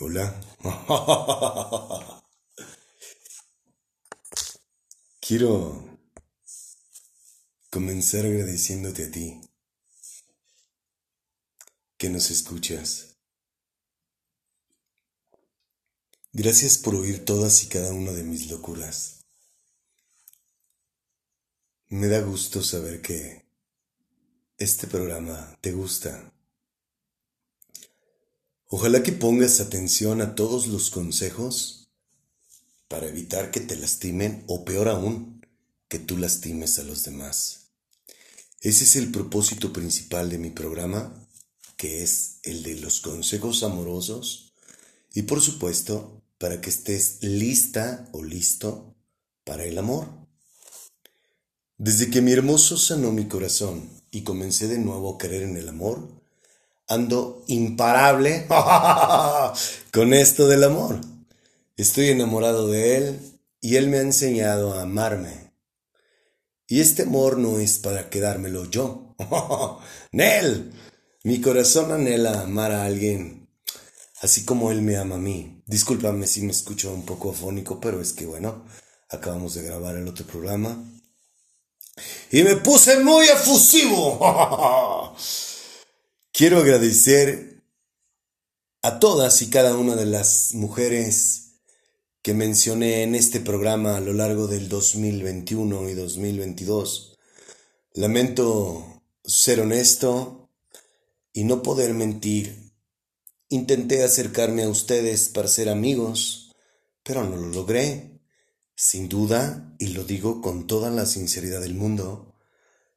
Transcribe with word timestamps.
Hola. 0.00 0.34
Quiero 5.20 6.00
comenzar 7.70 8.26
agradeciéndote 8.26 9.04
a 9.04 9.10
ti 9.12 9.40
que 11.96 12.08
nos 12.08 12.32
escuchas. 12.32 13.18
Gracias 16.32 16.76
por 16.76 16.96
oír 16.96 17.24
todas 17.24 17.62
y 17.62 17.68
cada 17.68 17.92
una 17.92 18.10
de 18.10 18.24
mis 18.24 18.50
locuras. 18.50 19.24
Me 21.86 22.08
da 22.08 22.20
gusto 22.20 22.64
saber 22.64 23.00
que 23.00 23.46
este 24.58 24.88
programa 24.88 25.56
te 25.60 25.70
gusta. 25.70 26.33
Ojalá 28.76 29.04
que 29.04 29.12
pongas 29.12 29.60
atención 29.60 30.20
a 30.20 30.34
todos 30.34 30.66
los 30.66 30.90
consejos 30.90 31.86
para 32.88 33.06
evitar 33.06 33.52
que 33.52 33.60
te 33.60 33.76
lastimen 33.76 34.42
o 34.48 34.64
peor 34.64 34.88
aún, 34.88 35.46
que 35.86 36.00
tú 36.00 36.18
lastimes 36.18 36.80
a 36.80 36.82
los 36.82 37.04
demás. 37.04 37.68
Ese 38.60 38.82
es 38.82 38.96
el 38.96 39.12
propósito 39.12 39.72
principal 39.72 40.28
de 40.28 40.38
mi 40.38 40.50
programa, 40.50 41.24
que 41.76 42.02
es 42.02 42.40
el 42.42 42.64
de 42.64 42.74
los 42.74 42.98
consejos 42.98 43.62
amorosos 43.62 44.52
y 45.14 45.22
por 45.22 45.40
supuesto 45.40 46.24
para 46.38 46.60
que 46.60 46.70
estés 46.70 47.18
lista 47.20 48.08
o 48.10 48.24
listo 48.24 48.96
para 49.44 49.62
el 49.62 49.78
amor. 49.78 50.08
Desde 51.78 52.10
que 52.10 52.22
mi 52.22 52.32
hermoso 52.32 52.76
sanó 52.76 53.12
mi 53.12 53.28
corazón 53.28 53.88
y 54.10 54.24
comencé 54.24 54.66
de 54.66 54.78
nuevo 54.78 55.14
a 55.14 55.18
creer 55.18 55.44
en 55.44 55.58
el 55.58 55.68
amor, 55.68 56.23
ando 56.88 57.44
imparable 57.48 58.46
con 59.92 60.14
esto 60.14 60.48
del 60.48 60.64
amor. 60.64 61.00
Estoy 61.76 62.08
enamorado 62.08 62.68
de 62.68 62.96
él 62.96 63.20
y 63.60 63.76
él 63.76 63.88
me 63.88 63.98
ha 63.98 64.02
enseñado 64.02 64.74
a 64.74 64.82
amarme. 64.82 65.52
Y 66.66 66.80
este 66.80 67.02
amor 67.02 67.38
no 67.38 67.58
es 67.58 67.78
para 67.78 68.10
quedármelo 68.10 68.70
yo. 68.70 69.14
Nel, 70.12 70.72
mi 71.22 71.40
corazón 71.40 71.92
anhela 71.92 72.42
amar 72.42 72.72
a 72.72 72.84
alguien 72.84 73.44
así 74.24 74.44
como 74.44 74.70
él 74.70 74.80
me 74.80 74.96
ama 74.96 75.16
a 75.16 75.18
mí. 75.18 75.62
Discúlpame 75.66 76.26
si 76.26 76.42
me 76.42 76.52
escucho 76.52 76.92
un 76.92 77.04
poco 77.04 77.30
afónico, 77.30 77.78
pero 77.78 78.00
es 78.00 78.14
que 78.14 78.24
bueno, 78.24 78.64
acabamos 79.10 79.54
de 79.54 79.62
grabar 79.62 79.96
el 79.96 80.08
otro 80.08 80.26
programa. 80.26 80.82
Y 82.30 82.42
me 82.42 82.56
puse 82.56 82.98
muy 83.00 83.26
efusivo. 83.26 85.14
Quiero 86.36 86.58
agradecer 86.58 87.62
a 88.82 88.98
todas 88.98 89.40
y 89.40 89.50
cada 89.50 89.76
una 89.76 89.94
de 89.94 90.04
las 90.04 90.52
mujeres 90.52 91.60
que 92.22 92.34
mencioné 92.34 93.04
en 93.04 93.14
este 93.14 93.38
programa 93.38 93.96
a 93.96 94.00
lo 94.00 94.12
largo 94.14 94.48
del 94.48 94.68
2021 94.68 95.88
y 95.90 95.94
2022. 95.94 97.16
Lamento 97.92 99.00
ser 99.22 99.60
honesto 99.60 100.50
y 101.32 101.44
no 101.44 101.62
poder 101.62 101.94
mentir. 101.94 102.72
Intenté 103.48 104.02
acercarme 104.02 104.64
a 104.64 104.68
ustedes 104.68 105.28
para 105.28 105.46
ser 105.46 105.68
amigos, 105.68 106.52
pero 107.04 107.22
no 107.22 107.36
lo 107.36 107.46
logré. 107.46 108.18
Sin 108.74 109.08
duda, 109.08 109.72
y 109.78 109.90
lo 109.90 110.02
digo 110.02 110.40
con 110.40 110.66
toda 110.66 110.90
la 110.90 111.06
sinceridad 111.06 111.60
del 111.60 111.76
mundo, 111.76 112.34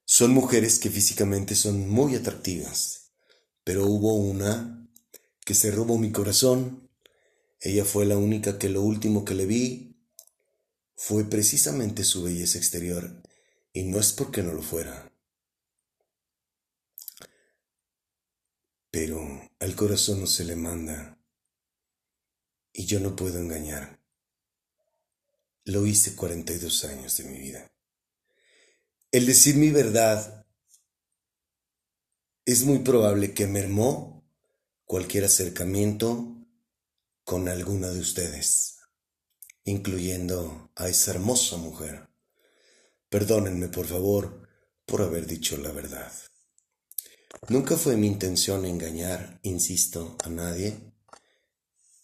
son 0.05 0.31
mujeres 0.31 0.79
que 0.79 0.89
físicamente 0.89 1.53
son 1.53 1.87
muy 1.87 2.15
atractivas 2.15 2.96
pero 3.67 3.85
hubo 3.85 4.13
una 4.15 4.89
que 5.43 5.53
se 5.53 5.71
robó 5.71 5.97
mi 5.97 6.13
corazón. 6.13 6.89
Ella 7.59 7.83
fue 7.83 8.05
la 8.05 8.15
única 8.15 8.57
que 8.57 8.69
lo 8.69 8.81
último 8.81 9.25
que 9.25 9.33
le 9.33 9.45
vi 9.45 9.97
fue 10.95 11.25
precisamente 11.25 12.05
su 12.05 12.23
belleza 12.23 12.57
exterior, 12.57 13.21
y 13.73 13.83
no 13.83 13.99
es 13.99 14.13
porque 14.13 14.41
no 14.41 14.53
lo 14.53 14.61
fuera. 14.61 15.11
Pero 18.89 19.19
al 19.59 19.75
corazón 19.75 20.21
no 20.21 20.27
se 20.27 20.45
le 20.45 20.55
manda, 20.55 21.19
y 22.71 22.85
yo 22.85 23.01
no 23.01 23.17
puedo 23.17 23.37
engañar. 23.37 23.99
Lo 25.65 25.85
hice 25.85 26.15
42 26.15 26.85
años 26.85 27.17
de 27.17 27.23
mi 27.25 27.37
vida. 27.37 27.69
El 29.11 29.25
decir 29.25 29.57
mi 29.57 29.71
verdad 29.71 30.36
es 32.47 32.63
muy 32.63 32.79
probable 32.79 33.33
que 33.33 33.45
mermó 33.45 34.25
cualquier 34.85 35.25
acercamiento 35.25 36.47
con 37.25 37.49
alguna 37.49 37.89
de 37.89 37.99
ustedes, 37.99 38.77
incluyendo 39.65 40.71
a 40.73 40.87
esa 40.87 41.11
hermosa 41.11 41.57
mujer. 41.57 42.07
Perdónenme, 43.09 43.67
por 43.67 43.85
favor, 43.85 44.47
por 44.85 45.01
haber 45.01 45.27
dicho 45.27 45.57
la 45.57 45.73
verdad. 45.73 46.09
Nunca 47.49 47.75
fue 47.75 47.97
mi 47.97 48.07
intención 48.07 48.63
engañar, 48.63 49.41
insisto, 49.43 50.15
a 50.23 50.29
nadie, 50.29 50.93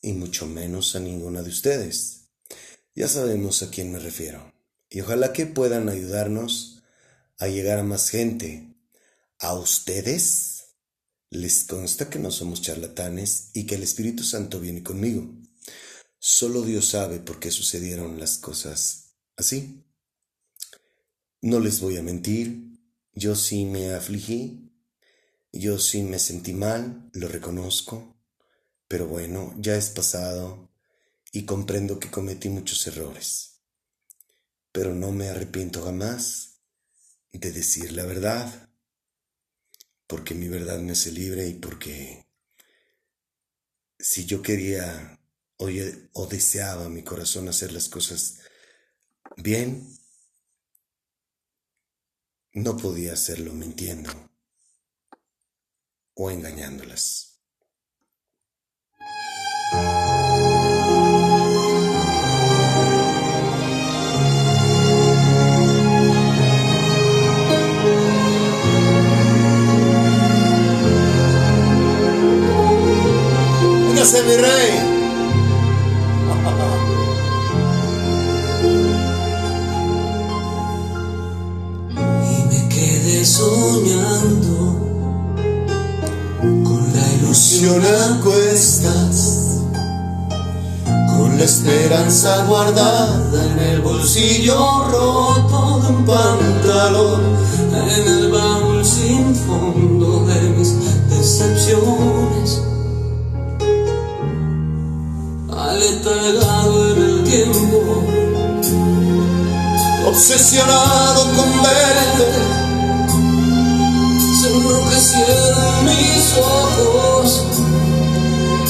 y 0.01 0.11
mucho 0.11 0.45
menos 0.45 0.97
a 0.97 0.99
ninguna 0.99 1.41
de 1.41 1.51
ustedes. 1.51 2.31
Ya 2.93 3.07
sabemos 3.07 3.63
a 3.63 3.71
quién 3.71 3.93
me 3.93 3.99
refiero, 3.99 4.53
y 4.89 4.99
ojalá 4.99 5.31
que 5.31 5.45
puedan 5.45 5.87
ayudarnos 5.87 6.83
a 7.37 7.47
llegar 7.47 7.79
a 7.79 7.83
más 7.83 8.09
gente 8.09 8.72
a 9.39 9.53
ustedes 9.53 10.53
les 11.29 11.63
consta 11.63 12.09
que 12.09 12.19
no 12.19 12.29
somos 12.31 12.61
charlatanes 12.61 13.49
y 13.53 13.65
que 13.65 13.75
el 13.75 13.83
Espíritu 13.83 14.23
Santo 14.23 14.59
viene 14.59 14.83
conmigo. 14.83 15.27
Solo 16.19 16.61
Dios 16.61 16.89
sabe 16.89 17.19
por 17.19 17.39
qué 17.39 17.51
sucedieron 17.51 18.19
las 18.19 18.37
cosas 18.37 19.15
así. 19.35 19.83
No 21.41 21.59
les 21.59 21.81
voy 21.81 21.97
a 21.97 22.03
mentir, 22.03 22.79
yo 23.13 23.35
sí 23.35 23.65
me 23.65 23.93
afligí, 23.93 24.71
yo 25.51 25.79
sí 25.79 26.03
me 26.03 26.19
sentí 26.19 26.53
mal, 26.53 27.09
lo 27.13 27.27
reconozco, 27.27 28.15
pero 28.87 29.07
bueno, 29.07 29.53
ya 29.57 29.75
es 29.75 29.89
pasado 29.89 30.71
y 31.31 31.45
comprendo 31.45 31.99
que 31.99 32.11
cometí 32.11 32.49
muchos 32.49 32.85
errores. 32.87 33.61
Pero 34.71 34.93
no 34.93 35.11
me 35.11 35.29
arrepiento 35.29 35.83
jamás 35.83 36.61
de 37.31 37.51
decir 37.51 37.91
la 37.91 38.05
verdad 38.05 38.69
porque 40.13 40.35
mi 40.35 40.47
verdad 40.47 40.77
me 40.77 40.91
hace 40.91 41.11
libre 41.11 41.47
y 41.47 41.55
porque 41.55 42.23
si 43.97 44.27
yo 44.27 44.43
quería 44.43 45.19
o, 45.57 45.69
o 46.13 46.27
deseaba 46.27 46.87
mi 46.87 47.03
corazón 47.03 47.47
hacer 47.47 47.73
las 47.73 47.89
cosas 47.89 48.41
bien, 49.37 49.97
no 52.53 52.77
podía 52.77 53.13
hacerlo 53.13 53.53
mintiendo 53.53 54.11
o 56.13 56.29
engañándolas. 56.29 57.32
Mi 74.11 74.35
rey. 74.35 74.69
Y 82.29 82.43
me 82.49 82.67
quedé 82.67 83.25
soñando 83.25 84.75
con 86.41 86.93
la 86.93 87.13
ilusión 87.13 87.81
a 87.81 88.19
cuestas, 88.21 89.61
con 91.15 91.37
la 91.37 91.45
esperanza 91.45 92.43
guardada 92.45 93.45
en 93.53 93.59
el 93.59 93.81
bolsillo 93.81 94.83
roto 94.91 95.79
de 95.81 95.87
un 95.87 96.05
pantalón, 96.05 97.21
en 97.71 98.07
el 98.07 98.31
baúl 98.31 98.83
sin 98.83 99.33
fondo 99.33 100.25
de 100.25 100.41
mis 100.49 100.73
decepciones 101.09 102.72
letargado 105.73 106.91
en 106.91 107.01
el 107.01 107.23
tiempo, 107.23 108.03
obsesionado 110.07 111.23
con 111.35 111.63
verte, 111.63 112.25
se 114.41 114.47
enrojecieron 114.53 115.85
mis 115.85 116.33
ojos, 116.37 117.43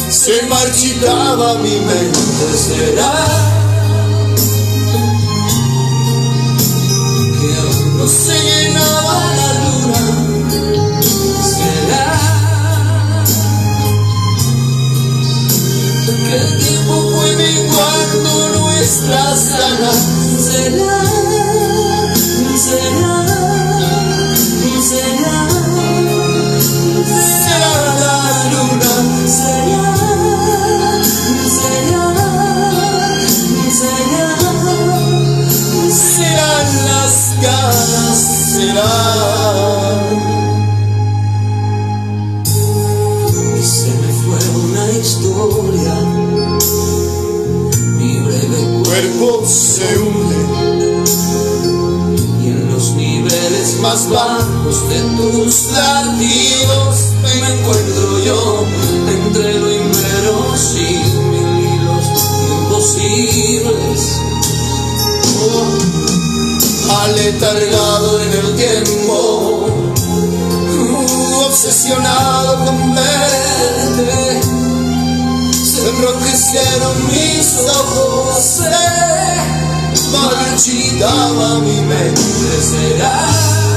se 0.09 0.41
marchitaba 0.43 1.55
mi 1.55 1.75
mente, 1.79 2.57
será 2.67 3.13
que 7.39 7.49
aún 7.57 7.97
no 7.97 8.07
se 8.07 8.39
llenaba 8.39 9.15
la 9.35 9.49
luna, 9.63 10.03
será 11.41 12.33
ganas. 18.43 18.83
Será, 18.83 19.35
será, 19.35 19.93
será, 24.81 25.37
será 27.33 27.73
la 28.01 28.15
luna. 28.51 28.93
Será, 29.27 29.93
será. 31.23 31.83
Será. 38.53 38.93
Se 43.61 43.91
me 43.93 44.11
fue 44.13 44.41
una 44.59 44.83
historia. 44.91 46.12
Se 49.03 49.99
hunde. 49.99 50.35
Y 52.41 52.47
en 52.47 52.71
los 52.71 52.93
niveles 52.93 53.79
más 53.81 54.09
bajos 54.09 54.87
de 54.87 55.01
tus 55.17 55.71
latidos 55.73 57.11
me 57.21 57.31
encuentro 57.53 58.19
yo 58.23 58.65
entre 59.09 59.59
lo 59.59 59.69
inverosímil 59.73 61.03
y 61.59 61.79
los 61.83 62.05
imposibles. 62.61 63.99
Oh, 65.41 65.67
aletargado 67.03 68.21
en 68.21 68.31
el 68.31 68.55
tiempo 68.55 69.67
obsesionado 71.45 72.65
con 72.65 72.95
verte. 72.95 74.42
Se 75.73 75.89
enrojecieron 75.89 77.07
mis 77.07 77.65
ojos, 77.67 78.61
marchitaba 80.11 81.59
mi 81.61 81.81
mente. 81.81 82.21
Será 82.61 83.72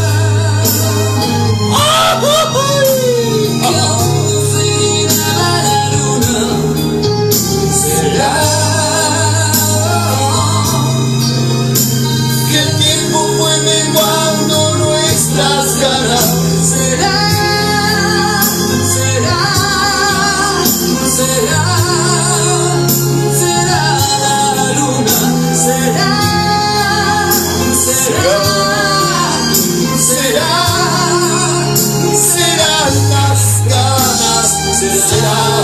Será. 35.06 35.55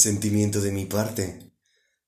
Resentimiento 0.00 0.62
de 0.62 0.72
mi 0.72 0.86
parte, 0.86 1.52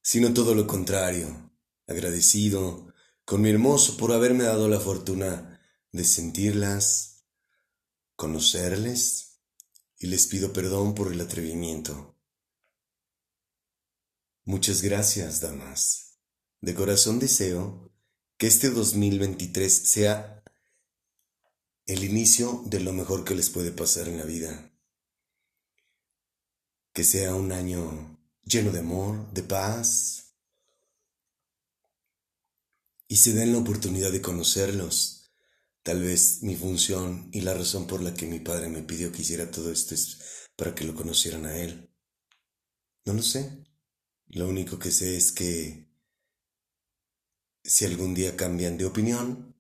sino 0.01 0.33
todo 0.33 0.55
lo 0.55 0.67
contrario, 0.67 1.53
agradecido 1.87 2.91
con 3.27 3.43
mi 3.43 3.51
hermoso 3.51 3.99
por 3.99 4.13
haberme 4.13 4.45
dado 4.45 4.67
la 4.67 4.81
fortuna 4.81 5.61
de 5.93 6.03
sentirlas, 6.03 7.27
conocerles, 8.17 9.43
y 9.99 10.07
les 10.07 10.27
pido 10.27 10.55
perdón 10.55 10.95
por 10.95 11.13
el 11.13 11.21
atrevimiento. 11.21 12.19
Muchas 14.45 14.81
gracias, 14.81 15.43
damas. 15.43 16.19
De 16.63 16.75
corazón 16.75 17.19
deseo 17.19 17.93
que 18.39 18.47
este 18.47 18.71
2023 18.71 19.71
sea 19.71 20.43
el 21.85 22.05
inicio 22.05 22.63
de 22.65 22.81
lo 22.81 22.95
mejor 22.95 23.25
que 23.25 23.35
les 23.35 23.51
puede 23.51 23.71
pasar 23.71 24.09
en 24.09 24.17
la 24.17 24.25
vida. 24.25 24.72
Que 26.93 27.05
sea 27.05 27.35
un 27.35 27.53
año 27.53 28.19
lleno 28.45 28.71
de 28.71 28.81
amor, 28.81 29.33
de 29.33 29.43
paz. 29.43 30.35
Y 33.09 33.17
se 33.17 33.33
den 33.33 33.53
la 33.53 33.59
oportunidad 33.59 34.13
de 34.13 34.21
conocerlos. 34.21 35.31
Tal 35.83 36.03
vez 36.03 36.43
mi 36.43 36.55
función 36.55 37.29
y 37.33 37.41
la 37.41 37.55
razón 37.55 37.87
por 37.87 38.03
la 38.03 38.15
que 38.15 38.27
mi 38.27 38.41
padre 38.41 38.69
me 38.69 38.83
pidió 38.83 39.11
que 39.11 39.23
hiciera 39.23 39.51
todo 39.51 39.73
esto 39.73 39.95
es 39.95 40.49
para 40.57 40.75
que 40.75 40.85
lo 40.85 40.95
conocieran 40.95 41.47
a 41.47 41.57
él. 41.57 41.91
No 43.05 43.15
lo 43.15 43.23
sé. 43.23 43.65
Lo 44.27 44.49
único 44.49 44.79
que 44.79 44.91
sé 44.91 45.17
es 45.17 45.33
que 45.33 45.93
si 47.65 47.85
algún 47.85 48.15
día 48.15 48.37
cambian 48.37 48.79
de 48.79 48.87
opinión, 48.87 49.57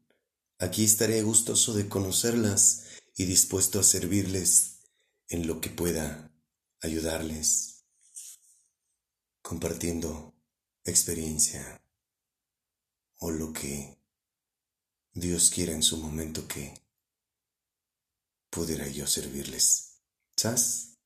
aquí 0.58 0.84
estaré 0.84 1.22
gustoso 1.22 1.74
de 1.74 1.88
conocerlas 1.88 2.84
y 3.16 3.24
dispuesto 3.24 3.80
a 3.80 3.82
servirles 3.82 4.80
en 5.28 5.46
lo 5.46 5.60
que 5.60 5.70
pueda 5.70 6.31
ayudarles, 6.82 7.84
compartiendo 9.40 10.34
experiencia 10.84 11.82
o 13.18 13.30
lo 13.30 13.52
que 13.52 13.98
Dios 15.14 15.50
quiera 15.50 15.72
en 15.72 15.82
su 15.82 15.96
momento 15.98 16.46
que 16.48 16.74
pudiera 18.50 18.88
yo 18.88 19.06
servirles. 19.06 20.00
¿Sabes? 20.36 20.98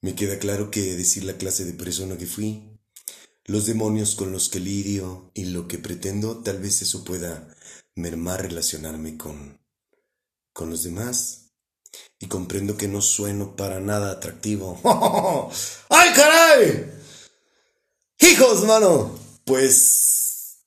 Me 0.00 0.14
queda 0.14 0.38
claro 0.38 0.70
que 0.70 0.96
decir 0.96 1.24
la 1.24 1.36
clase 1.36 1.64
de 1.64 1.74
persona 1.74 2.16
que 2.16 2.26
fui, 2.26 2.80
los 3.44 3.66
demonios 3.66 4.14
con 4.14 4.32
los 4.32 4.48
que 4.48 4.60
lidio 4.60 5.30
y 5.34 5.46
lo 5.46 5.68
que 5.68 5.78
pretendo, 5.78 6.42
tal 6.42 6.58
vez 6.60 6.82
eso 6.82 7.04
pueda 7.04 7.54
mermar 7.94 8.42
relacionarme 8.42 9.16
con, 9.16 9.60
con 10.52 10.70
los 10.70 10.82
demás. 10.82 11.41
Y 12.18 12.26
comprendo 12.26 12.76
que 12.76 12.88
no 12.88 13.02
sueno 13.02 13.56
para 13.56 13.80
nada 13.80 14.12
atractivo. 14.12 14.80
¡Ay, 15.88 16.10
caray! 16.14 16.92
¡Hijos, 18.18 18.64
mano! 18.64 19.18
Pues... 19.44 20.58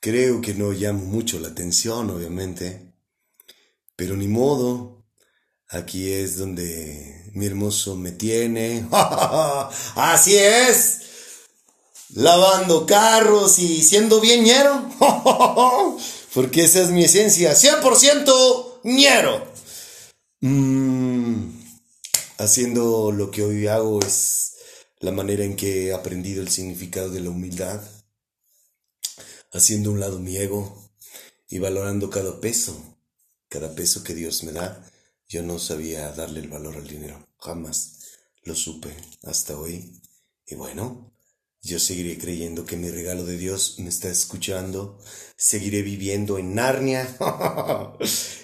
Creo 0.00 0.40
que 0.40 0.54
no 0.54 0.72
llamo 0.72 1.04
mucho 1.04 1.38
la 1.40 1.48
atención, 1.48 2.10
obviamente. 2.10 2.94
Pero 3.96 4.16
ni 4.16 4.28
modo. 4.28 5.04
Aquí 5.68 6.12
es 6.12 6.38
donde 6.38 7.30
mi 7.34 7.46
hermoso 7.46 7.96
me 7.96 8.12
tiene. 8.12 8.86
Así 9.96 10.36
es. 10.36 11.00
Lavando 12.10 12.86
carros 12.86 13.58
y 13.58 13.82
siendo 13.82 14.20
bien. 14.20 14.44
Porque 16.34 16.64
esa 16.64 16.82
es 16.82 16.90
mi 16.90 17.04
esencia. 17.04 17.54
100% 17.54 18.65
ñero. 18.86 19.44
Mm, 20.40 21.50
haciendo 22.38 23.10
lo 23.10 23.30
que 23.32 23.42
hoy 23.42 23.66
hago 23.66 24.00
es 24.00 24.54
la 25.00 25.10
manera 25.10 25.44
en 25.44 25.56
que 25.56 25.88
he 25.88 25.92
aprendido 25.92 26.40
el 26.40 26.48
significado 26.48 27.10
de 27.10 27.20
la 27.20 27.30
humildad. 27.30 27.82
Haciendo 29.52 29.90
un 29.90 30.00
lado 30.00 30.20
mi 30.20 30.36
ego 30.36 30.90
y 31.48 31.58
valorando 31.58 32.10
cada 32.10 32.40
peso. 32.40 32.96
Cada 33.48 33.74
peso 33.74 34.04
que 34.04 34.14
Dios 34.14 34.44
me 34.44 34.52
da. 34.52 34.88
Yo 35.28 35.42
no 35.42 35.58
sabía 35.58 36.12
darle 36.12 36.40
el 36.40 36.48
valor 36.48 36.76
al 36.76 36.86
dinero. 36.86 37.26
Jamás 37.38 37.98
lo 38.44 38.54
supe 38.54 38.94
hasta 39.24 39.58
hoy. 39.58 40.00
Y 40.46 40.54
bueno, 40.54 41.12
Yo 41.66 41.80
seguiré 41.80 42.16
creyendo 42.16 42.64
que 42.64 42.76
mi 42.76 42.90
regalo 42.90 43.24
de 43.24 43.36
Dios 43.36 43.80
me 43.80 43.88
está 43.88 44.08
escuchando. 44.08 45.00
Seguiré 45.36 45.82
viviendo 45.82 46.38
en 46.38 46.54
Narnia. 46.54 47.16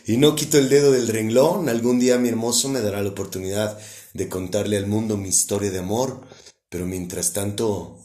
y 0.09 0.17
no 0.17 0.35
quito 0.35 0.59
el 0.59 0.69
dedo 0.69 0.91
del 0.91 1.07
renglón. 1.07 1.69
Algún 1.69 2.00
día 2.00 2.19
mi 2.19 2.29
hermoso 2.31 2.69
me 2.69 2.81
dará 2.81 3.00
la 3.00 3.11
oportunidad 3.11 3.79
de 4.12 4.29
contarle 4.29 4.76
al 4.76 4.88
mundo 4.88 5.17
mi 5.17 5.29
historia 5.29 5.71
de 5.71 5.79
amor. 5.79 6.26
Pero 6.69 6.85
mientras 6.85 7.33
tanto, 7.33 8.02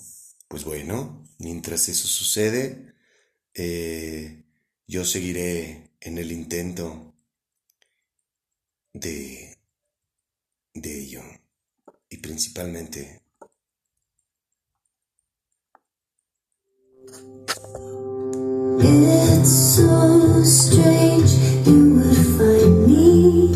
pues 0.48 0.66
bueno, 0.66 1.28
mientras 1.40 1.90
eso 1.90 2.08
sucede, 2.08 2.94
eh, 3.56 4.46
yo 4.86 5.04
seguiré 5.04 5.98
en 6.00 6.20
el 6.20 6.32
intento 6.32 7.16
de, 8.94 9.58
de 10.76 11.00
ello. 11.02 11.24
Y 12.08 12.18
principalmente 12.18 13.27
It's 18.80 19.52
so 19.76 20.44
strange 20.44 21.32
you 21.68 21.96
would 21.96 22.18
find 22.38 22.86
me 22.86 23.54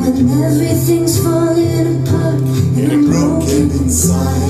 when 0.00 0.30
everything's 0.42 1.22
falling 1.22 2.02
apart 2.02 2.40
and 2.78 2.92
I'm 2.92 3.06
broken 3.10 3.70
inside. 3.72 4.45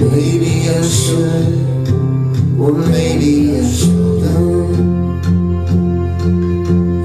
Maybe 0.00 0.66
I 0.68 0.80
should, 0.82 1.88
or 2.58 2.72
maybe 2.72 3.52
I 3.54 3.70
shouldn't. 3.70 4.76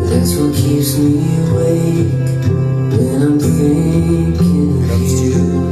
That's 0.10 0.36
what 0.38 0.56
keeps 0.56 0.98
me 0.98 1.20
awake 1.50 2.14
when 2.96 3.22
I'm 3.22 3.38
thinking 3.40 4.90
of 4.90 5.02
you. 5.02 5.65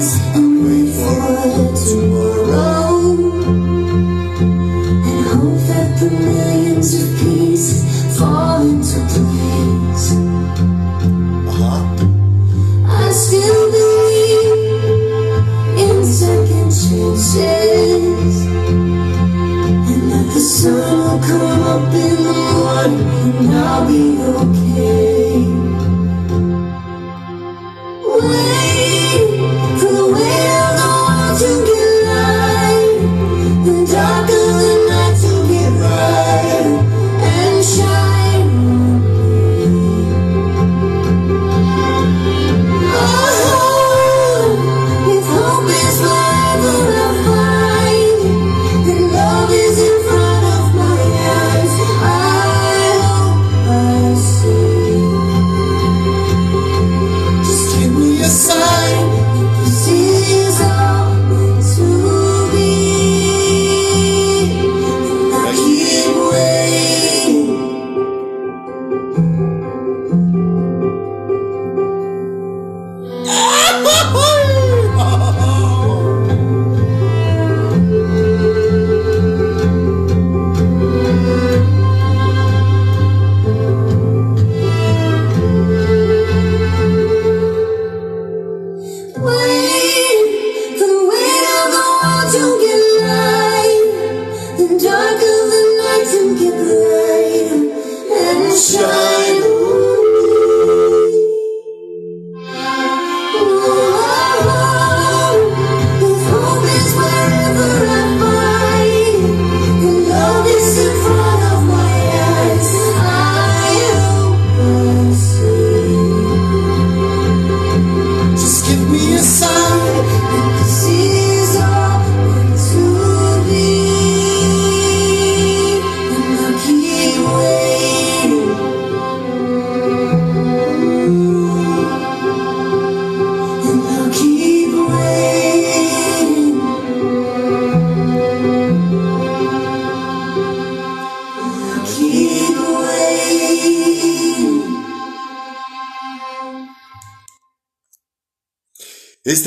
Eyes 0.00 0.18
and 0.34 0.64
wait 0.64 0.88
for 0.94 1.74
tomorrow. 1.76 2.79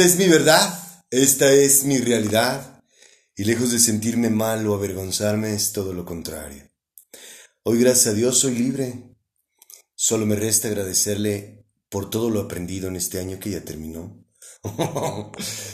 Esta 0.04 0.16
es 0.16 0.20
mi 0.20 0.28
verdad, 0.28 1.02
esta 1.12 1.54
es 1.54 1.86
mi 1.86 1.98
realidad, 1.98 2.84
y 3.38 3.46
lejos 3.46 3.72
de 3.72 3.80
sentirme 3.80 4.30
mal 4.30 4.68
o 4.68 4.74
avergonzarme 4.74 5.54
es 5.54 5.72
todo 5.72 5.94
lo 5.94 6.04
contrario. 6.04 6.70
Hoy 7.64 7.80
gracias 7.80 8.08
a 8.08 8.14
Dios 8.14 8.38
soy 8.38 8.56
libre. 8.56 9.16
Solo 9.96 10.26
me 10.26 10.36
resta 10.36 10.68
agradecerle 10.68 11.66
por 11.88 12.10
todo 12.10 12.30
lo 12.30 12.42
aprendido 12.42 12.90
en 12.90 12.98
este 12.98 13.18
año 13.18 13.40
que 13.40 13.52
ya 13.52 13.64
terminó. 13.64 14.28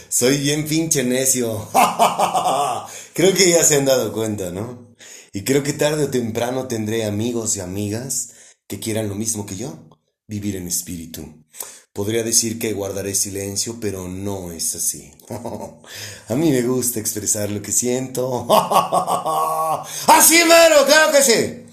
soy 0.10 0.38
bien 0.38 0.68
pinche 0.68 1.04
necio. 1.04 1.68
creo 3.14 3.34
que 3.34 3.50
ya 3.50 3.64
se 3.64 3.78
han 3.78 3.86
dado 3.86 4.14
cuenta, 4.14 4.52
¿no? 4.52 4.96
Y 5.34 5.44
creo 5.44 5.64
que 5.64 5.74
tarde 5.74 6.04
o 6.04 6.12
temprano 6.12 6.68
tendré 6.68 7.06
amigos 7.06 7.58
y 7.58 7.62
amigas 7.62 8.34
que 8.68 8.80
quieran 8.80 9.10
lo 9.10 9.16
mismo 9.16 9.48
que 9.48 9.56
yo, 9.56 9.90
vivir 10.28 10.56
en 10.56 10.68
espíritu. 10.68 11.39
Podría 12.00 12.24
decir 12.24 12.60
que 12.60 12.72
guardaré 12.72 13.14
silencio, 13.14 13.78
pero 13.82 14.08
no 14.08 14.54
es 14.54 14.74
así. 14.74 15.12
A 16.30 16.34
mí 16.34 16.50
me 16.50 16.62
gusta 16.62 16.98
expresar 16.98 17.52
lo 17.52 17.62
que 17.62 17.74
siento. 17.74 18.48
Así 20.08 20.38
mero, 20.46 20.86
claro 20.86 21.12
que 21.12 21.22
sí. 21.22 21.66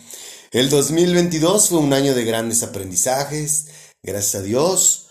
El 0.50 0.68
2022 0.68 1.68
fue 1.68 1.78
un 1.78 1.92
año 1.92 2.12
de 2.12 2.25
grandes 2.25 2.64
aprendizajes. 2.64 3.68
Gracias 4.02 4.35
a 4.35 4.42
Dios, 4.42 5.06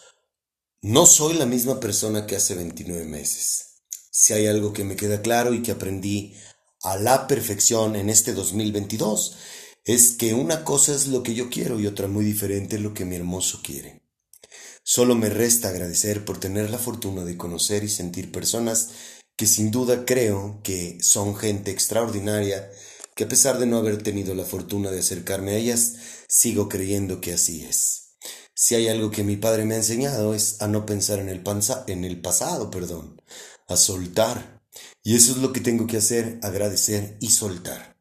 no 0.81 1.05
soy 1.05 1.35
la 1.35 1.45
misma 1.45 1.79
persona 1.79 2.27
que 2.27 2.35
hace 2.35 2.53
29 2.55 3.05
meses. 3.05 3.85
Si 4.11 4.33
hay 4.33 4.47
algo 4.47 4.73
que 4.73 4.83
me 4.83 4.97
queda 4.97 5.21
claro 5.21 5.53
y 5.53 5.61
que 5.61 5.71
aprendí 5.71 6.35
a 6.81 6.97
la 6.97 7.25
perfección 7.25 7.95
en 7.95 8.09
este 8.09 8.33
2022, 8.33 9.37
es 9.85 10.11
que 10.11 10.33
una 10.33 10.65
cosa 10.65 10.93
es 10.93 11.07
lo 11.07 11.23
que 11.23 11.35
yo 11.35 11.49
quiero 11.49 11.79
y 11.79 11.87
otra 11.87 12.09
muy 12.09 12.25
diferente 12.25 12.75
es 12.75 12.81
lo 12.81 12.93
que 12.93 13.05
mi 13.05 13.15
hermoso 13.15 13.61
quiere. 13.63 14.04
Solo 14.87 15.15
me 15.15 15.31
resta 15.31 15.69
agradecer 15.69 16.25
por 16.25 16.39
tener 16.39 16.69
la 16.69 16.77
fortuna 16.77 17.25
de 17.25 17.37
conocer 17.37 17.83
y 17.83 17.89
sentir 17.89 18.31
personas 18.31 18.89
que 19.35 19.47
sin 19.47 19.71
duda 19.71 20.05
creo 20.05 20.61
que 20.63 20.99
son 21.01 21.35
gente 21.35 21.71
extraordinaria, 21.71 22.69
que 23.15 23.23
a 23.23 23.27
pesar 23.27 23.57
de 23.57 23.65
no 23.65 23.77
haber 23.77 24.03
tenido 24.03 24.35
la 24.35 24.43
fortuna 24.43 24.91
de 24.91 24.99
acercarme 24.99 25.53
a 25.53 25.55
ellas, 25.55 25.95
sigo 26.27 26.69
creyendo 26.69 27.19
que 27.19 27.33
así 27.33 27.65
es. 27.65 28.17
Si 28.53 28.75
hay 28.75 28.87
algo 28.87 29.09
que 29.09 29.23
mi 29.23 29.37
padre 29.37 29.65
me 29.65 29.73
ha 29.73 29.77
enseñado 29.77 30.35
es 30.35 30.61
a 30.61 30.67
no 30.67 30.85
pensar 30.85 31.17
en 31.17 31.29
el, 31.29 31.41
en 31.87 32.05
el 32.05 32.21
pasado, 32.21 32.69
perdón, 32.69 33.19
a 33.67 33.77
soltar. 33.77 34.61
Y 35.01 35.15
eso 35.15 35.31
es 35.31 35.37
lo 35.37 35.51
que 35.51 35.61
tengo 35.61 35.87
que 35.87 35.97
hacer, 35.97 36.37
agradecer 36.43 37.17
y 37.19 37.31
soltar. 37.31 37.97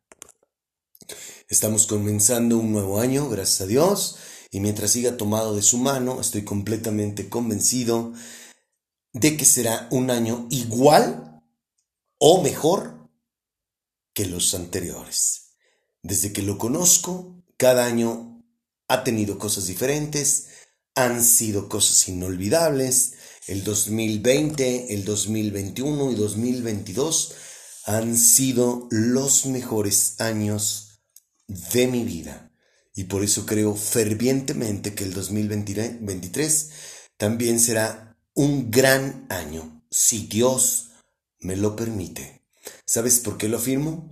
Estamos 1.48 1.86
comenzando 1.86 2.58
un 2.58 2.72
nuevo 2.72 3.00
año, 3.00 3.30
gracias 3.30 3.62
a 3.62 3.66
Dios 3.66 4.18
y 4.54 4.61
mientras 4.61 4.92
siga 4.92 5.16
tomado 5.16 5.56
de 5.56 5.62
su 5.62 5.78
mano, 5.78 6.20
estoy 6.20 6.44
completamente 6.44 7.28
convencido 7.28 8.12
de 9.12 9.37
que 9.37 9.44
será 9.44 9.88
un 9.90 10.12
año 10.12 10.46
igual 10.49 11.42
o 12.20 12.40
mejor 12.40 13.11
que 14.12 14.26
los 14.26 14.54
anteriores. 14.54 15.56
Desde 16.04 16.32
que 16.32 16.42
lo 16.42 16.56
conozco, 16.56 17.42
cada 17.56 17.84
año 17.84 18.44
ha 18.87 19.02
tenido 19.02 19.40
cosas 19.40 19.66
diferentes, 19.66 20.46
han 20.94 21.25
sido 21.25 21.68
cosas 21.68 22.06
inolvidables. 22.06 23.14
El 23.49 23.64
2020, 23.64 24.94
el 24.94 25.04
2021 25.04 26.12
y 26.12 26.14
2022 26.14 27.34
han 27.87 28.16
sido 28.16 28.87
los 28.92 29.46
mejores 29.46 30.20
años 30.20 31.00
de 31.49 31.88
mi 31.88 32.04
vida. 32.04 32.53
Y 32.94 33.04
por 33.04 33.24
eso 33.24 33.44
creo 33.44 33.74
fervientemente 33.74 34.94
que 34.94 35.04
el 35.04 35.12
2023 35.12 36.70
también 37.16 37.58
será 37.58 38.16
un 38.34 38.70
gran 38.70 39.26
año, 39.28 39.84
si 39.90 40.26
Dios 40.26 40.90
me 41.40 41.56
lo 41.56 41.75
permite. 41.75 42.42
¿Sabes 42.86 43.19
por 43.19 43.36
qué 43.36 43.49
lo 43.49 43.58
afirmo? 43.58 44.10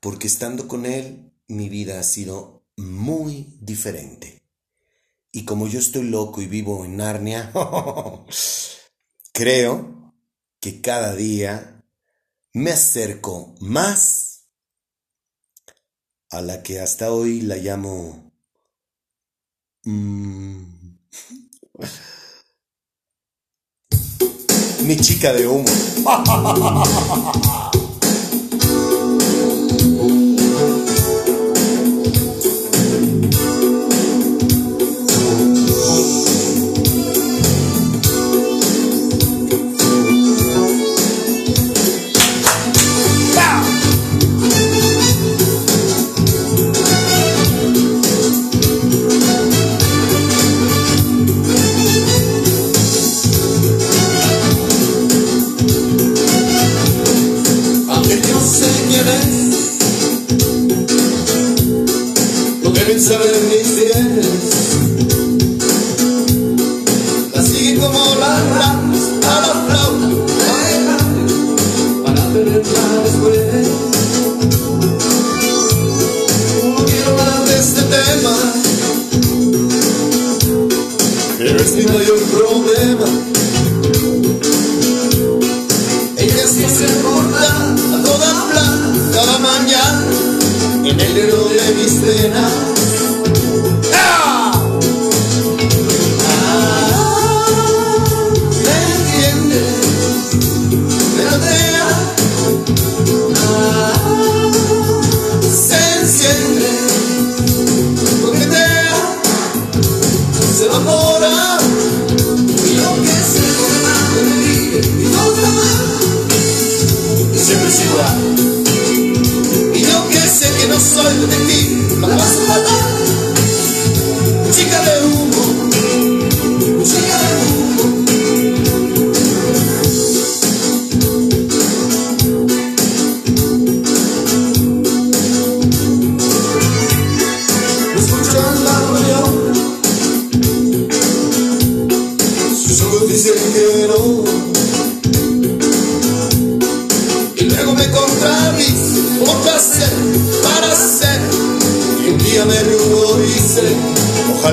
Porque 0.00 0.26
estando 0.26 0.68
con 0.68 0.86
Él, 0.86 1.32
mi 1.48 1.68
vida 1.68 1.98
ha 1.98 2.02
sido 2.02 2.66
muy 2.76 3.58
diferente. 3.60 4.42
Y 5.32 5.44
como 5.44 5.66
yo 5.66 5.78
estoy 5.78 6.04
loco 6.04 6.40
y 6.42 6.46
vivo 6.46 6.84
en 6.84 6.96
Narnia, 6.96 7.52
creo 9.32 10.14
que 10.60 10.80
cada 10.80 11.14
día 11.14 11.84
me 12.52 12.72
acerco 12.72 13.54
más 13.60 14.27
a 16.30 16.40
la 16.40 16.62
que 16.62 16.80
hasta 16.80 17.12
hoy 17.12 17.40
la 17.40 17.56
llamo... 17.56 18.32
Mm, 19.84 20.78
mi 24.82 24.96
chica 24.96 25.32
de 25.32 25.46
humo. 25.46 25.64
seven 63.08 63.57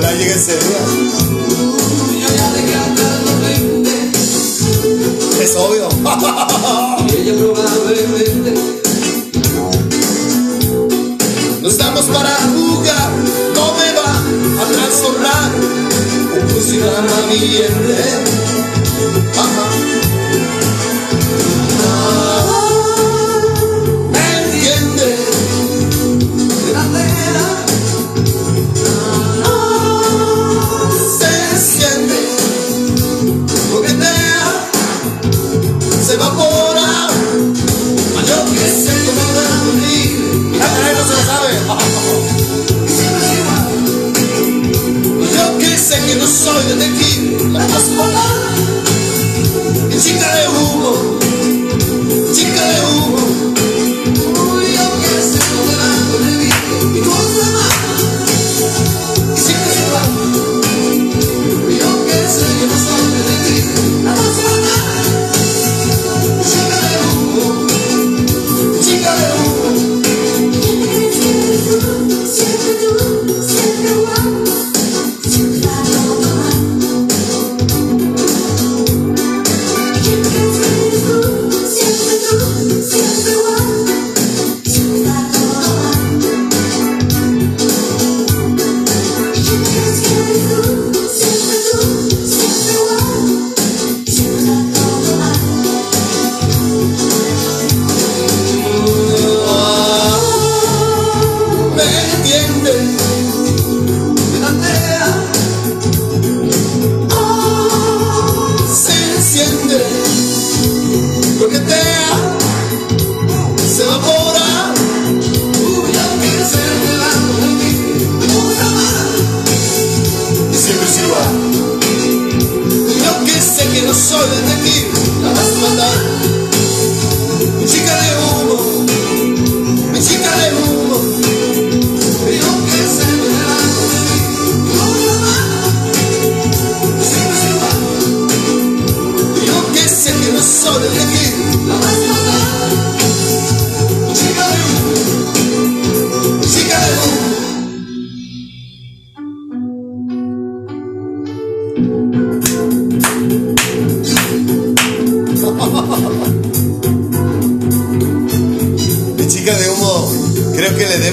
a 0.04 0.12
mi 0.12 0.26
Ajá. 0.26 1.25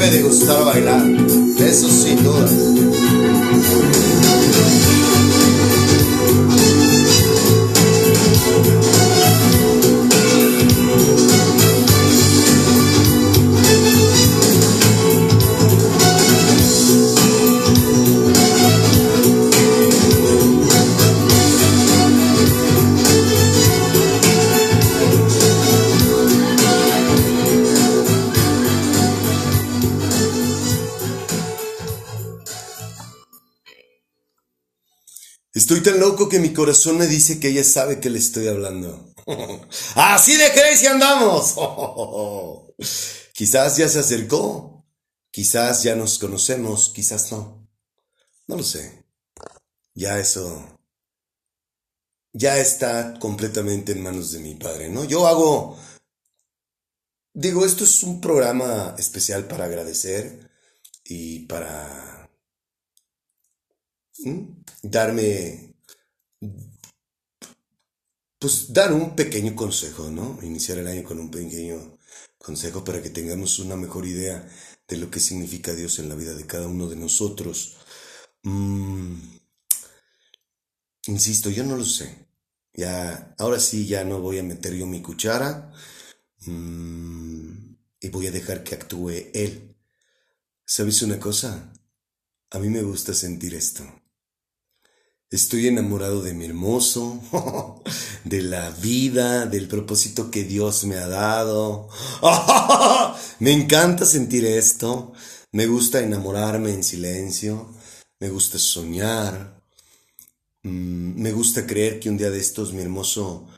Debe 0.03 0.17
de 0.17 0.23
gustar 0.23 0.65
bailar. 0.65 1.03
Eso 1.59 1.89
sin 1.89 2.23
duda. 2.25 4.02
Estoy 35.73 35.91
tan 35.91 36.01
loco 36.01 36.29
que 36.29 36.39
mi 36.39 36.53
corazón 36.53 36.99
me 36.99 37.07
dice 37.07 37.41
que 37.41 37.49
ella 37.49 37.65
sabe 37.65 37.99
que 37.99 38.11
le 38.11 38.19
estoy 38.19 38.47
hablando. 38.47 39.15
Así 39.95 40.37
de 40.37 40.53
crazy 40.53 40.85
andamos. 40.85 41.55
Quizás 43.33 43.79
ya 43.79 43.89
se 43.89 44.01
acercó. 44.01 44.85
Quizás 45.31 45.83
ya 45.83 45.97
nos 45.97 46.19
conocemos. 46.19 46.93
Quizás 46.95 47.33
no. 47.33 47.67
No 48.49 48.57
lo 48.59 48.63
sé. 48.63 49.07
Ya 49.95 50.19
eso. 50.19 50.79
Ya 52.35 52.59
está 52.59 53.19
completamente 53.19 53.93
en 53.93 54.03
manos 54.03 54.33
de 54.33 54.41
mi 54.41 54.55
padre, 54.57 54.91
¿no? 54.91 55.05
Yo 55.05 55.27
hago. 55.27 55.79
Digo, 57.33 57.65
esto 57.65 57.85
es 57.85 58.03
un 58.03 58.21
programa 58.21 58.95
especial 58.99 59.49
para 59.49 59.65
agradecer 59.65 60.51
y 61.03 61.47
para 61.47 62.29
¿Mm? 64.19 64.62
Darme, 64.83 65.75
pues 68.39 68.73
dar 68.73 68.93
un 68.93 69.15
pequeño 69.15 69.55
consejo, 69.55 70.11
¿no? 70.11 70.39
Iniciar 70.43 70.79
el 70.79 70.89
año 70.89 71.05
con 71.05 71.19
un 71.21 71.31
pequeño 71.31 71.99
consejo 72.39 72.85
para 72.85 73.01
que 73.03 73.11
tengamos 73.11 73.59
una 73.61 73.77
mejor 73.77 74.07
idea 74.07 74.49
de 74.89 74.97
lo 74.97 75.11
que 75.11 75.21
significa 75.21 75.73
Dios 75.75 75.99
en 75.99 76.09
la 76.09 76.15
vida 76.17 76.35
de 76.35 76.47
cada 76.47 76.67
uno 76.67 76.89
de 76.89 76.97
nosotros. 76.97 77.77
Mm, 78.43 79.17
insisto, 81.07 81.51
yo 81.51 81.65
no 81.65 81.77
lo 81.77 81.85
sé. 81.85 82.29
Ya, 82.75 83.35
ahora 83.39 83.61
sí, 83.61 83.87
ya 83.87 84.05
no 84.05 84.21
voy 84.21 84.39
a 84.39 84.43
meter 84.43 84.75
yo 84.75 84.87
mi 84.87 85.03
cuchara 85.03 85.73
mm, 86.47 87.75
y 88.01 88.09
voy 88.09 88.27
a 88.27 88.31
dejar 88.33 88.65
que 88.65 88.75
actúe 88.75 89.11
Él. 89.35 89.77
¿Sabes 90.65 91.03
una 91.03 91.21
cosa? 91.21 91.73
A 92.51 92.59
mí 92.59 92.69
me 92.69 92.83
gusta 92.83 93.15
sentir 93.15 93.55
esto. 93.55 94.02
Estoy 95.33 95.67
enamorado 95.67 96.21
de 96.21 96.35
mi 96.35 96.45
hermoso, 96.45 97.19
de 98.25 98.43
la 98.43 98.69
vida, 98.69 99.47
del 99.47 99.67
propósito 99.67 100.31
que 100.31 100.45
Dios 100.45 100.85
me 100.85 100.97
ha 100.97 101.09
dado. 101.09 101.89
Me 103.39 103.53
encanta 103.53 104.05
sentir 104.05 104.45
esto. 104.45 105.15
Me 105.51 105.65
gusta 105.67 106.01
enamorarme 106.01 106.75
en 106.75 106.85
silencio. 106.85 107.67
Me 108.21 108.29
gusta 108.29 108.59
soñar. 108.59 109.59
Mm, 110.65 111.19
Me 111.23 111.33
gusta 111.33 111.67
creer 111.67 111.99
que 111.99 112.11
un 112.11 112.19
día 112.19 112.29
de 112.29 112.39
estos 112.39 112.75
mi 112.75 112.83
hermoso 112.83 113.49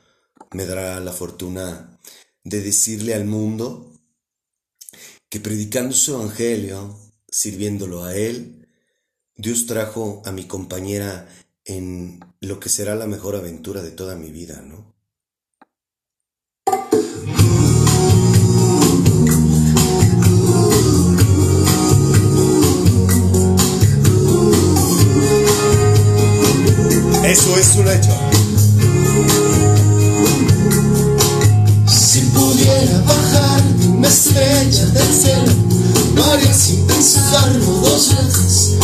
me 0.52 0.66
dará 0.66 1.00
la 1.00 1.12
fortuna 1.12 1.98
de 2.44 2.60
decirle 2.60 3.14
al 3.14 3.24
mundo 3.24 3.92
que 5.28 5.40
predicando 5.40 5.92
su 5.92 6.14
evangelio, 6.14 6.96
sirviéndolo 7.28 8.04
a 8.04 8.14
él, 8.14 8.68
Dios 9.36 9.66
trajo 9.66 10.22
a 10.24 10.30
mi 10.30 10.44
compañera 10.46 11.28
en 11.64 12.20
lo 12.40 12.60
que 12.60 12.68
será 12.68 12.94
la 12.94 13.06
mejor 13.06 13.36
aventura 13.36 13.82
de 13.82 13.90
toda 13.90 14.16
mi 14.16 14.30
vida, 14.30 14.62
¿no? 14.62 14.94
Eso 27.24 27.56
es 27.56 27.76
un 27.76 27.88
hecho. 27.88 28.10
Si 31.88 32.20
pudiera 32.20 33.00
bajar 33.00 33.62
de 33.62 33.88
una 33.88 34.08
estrella 34.08 34.86
del 34.86 35.14
cielo, 35.14 35.52
lo 36.14 36.24
haría 36.24 36.52
sin 36.52 36.86
dos 36.86 38.14
veces, 38.14 38.76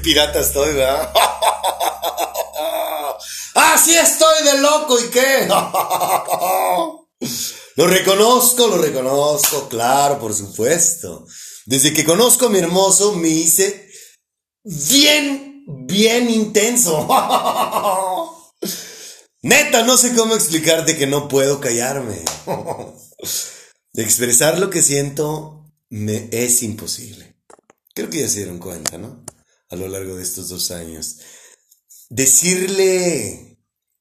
pirata 0.00 0.40
estoy, 0.40 0.74
¿verdad? 0.74 1.12
Así 3.54 3.94
estoy 3.94 4.44
de 4.44 4.58
loco 4.58 4.98
y 5.00 5.10
qué. 5.10 5.48
Lo 7.76 7.86
reconozco, 7.86 8.66
lo 8.66 8.76
reconozco, 8.76 9.66
claro, 9.68 10.18
por 10.18 10.34
supuesto. 10.34 11.26
Desde 11.64 11.94
que 11.94 12.04
conozco 12.04 12.46
a 12.46 12.50
mi 12.50 12.58
hermoso 12.58 13.14
me 13.14 13.28
hice 13.28 13.88
bien, 14.62 15.64
bien 15.86 16.28
intenso. 16.28 17.08
Neta, 19.42 19.84
no 19.84 19.96
sé 19.96 20.14
cómo 20.14 20.34
explicarte 20.34 20.98
que 20.98 21.06
no 21.06 21.28
puedo 21.28 21.60
callarme. 21.60 22.22
Expresar 23.94 24.58
lo 24.58 24.68
que 24.68 24.82
siento 24.82 25.72
me 25.88 26.28
es 26.30 26.62
imposible. 26.62 27.36
Creo 27.94 28.10
que 28.10 28.20
ya 28.20 28.28
se 28.28 28.38
dieron 28.38 28.58
cuenta, 28.58 28.98
¿no? 28.98 29.24
A 29.72 29.76
lo 29.76 29.88
largo 29.88 30.16
de 30.16 30.22
estos 30.22 30.50
dos 30.50 30.70
años. 30.70 31.16
Decirle 32.10 33.58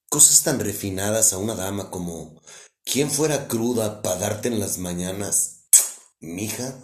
cosas 0.10 0.43
tan 0.43 0.60
refinadas 0.60 1.31
a 1.31 1.38
una 1.38 1.55
dama 1.55 1.89
como 1.89 2.41
¿Quién 2.84 3.10
fuera 3.10 3.47
cruda 3.47 4.01
para 4.01 4.17
darte 4.17 4.49
en 4.49 4.60
las 4.60 4.77
mañanas? 4.79 5.67
Mija. 6.19 6.75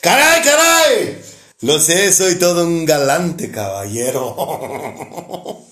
¡Caray, 0.00 0.42
caray! 0.42 1.22
Lo 1.60 1.78
sé, 1.78 2.10
soy 2.12 2.36
todo 2.36 2.66
un 2.66 2.86
galante 2.86 3.50
caballero. 3.50 4.34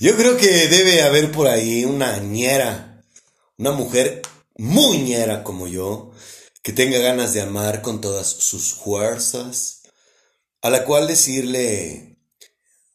Yo 0.00 0.16
creo 0.16 0.36
que 0.36 0.68
debe 0.68 1.02
haber 1.02 1.30
por 1.32 1.46
ahí 1.46 1.84
una 1.84 2.18
ñera, 2.18 3.04
una 3.56 3.70
mujer 3.72 4.22
muy 4.56 4.98
ñera 4.98 5.42
como 5.42 5.66
yo, 5.66 6.12
que 6.68 6.74
tenga 6.74 6.98
ganas 6.98 7.32
de 7.32 7.40
amar 7.40 7.80
con 7.80 8.02
todas 8.02 8.26
sus 8.26 8.74
fuerzas, 8.74 9.84
a 10.60 10.68
la 10.68 10.84
cual 10.84 11.06
decirle 11.08 12.18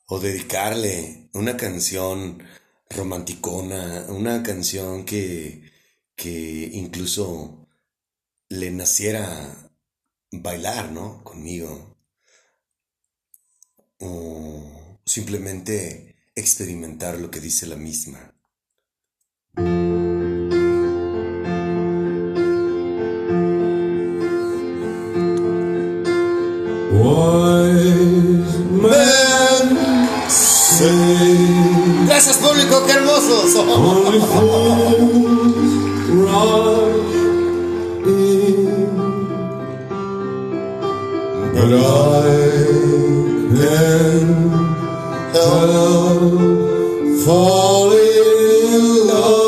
o 0.05 0.19
dedicarle 0.19 1.31
una 1.33 1.57
canción 1.57 2.43
romanticona, 2.91 4.05
una 4.09 4.43
canción 4.43 5.05
que, 5.05 5.71
que 6.15 6.69
incluso 6.71 7.67
le 8.47 8.69
naciera 8.69 9.71
bailar, 10.29 10.91
¿no? 10.91 11.23
Conmigo. 11.23 11.97
O 14.01 14.99
simplemente 15.03 16.27
experimentar 16.35 17.17
lo 17.17 17.31
que 17.31 17.39
dice 17.39 17.65
la 17.65 17.75
misma. 17.75 18.35
Gracias 32.05 32.37
público, 32.37 32.83
qué 32.85 32.93
hermosos. 32.93 33.53
But 41.55 41.71
I 41.71 41.85
can 43.83 44.27
help 45.33 46.33
falling 47.23 47.99
in 48.73 49.07
love 49.07 49.42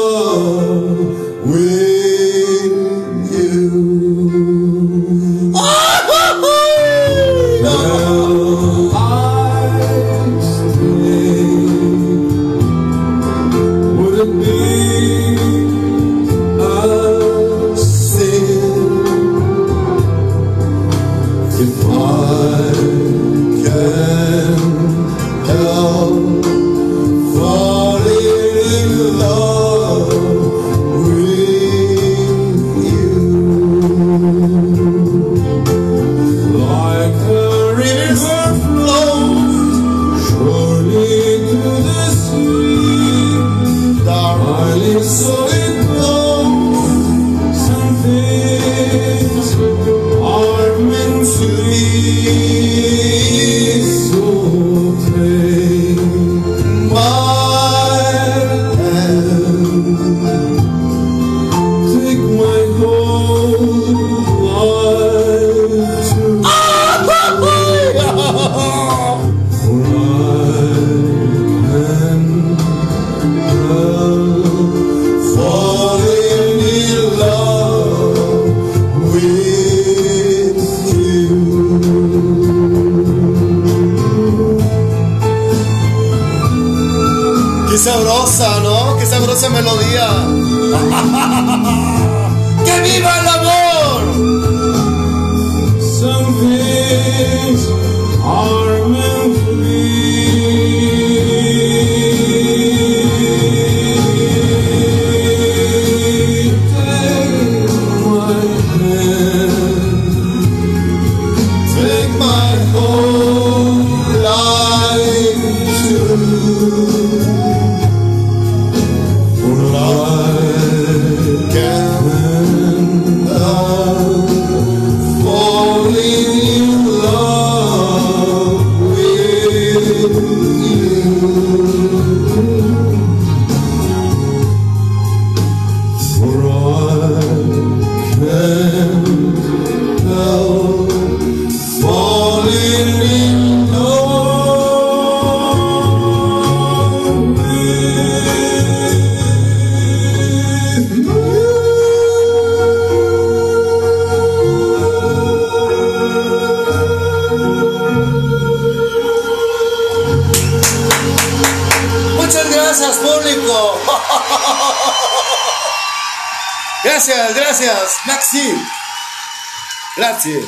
Gracias. 170.05 170.45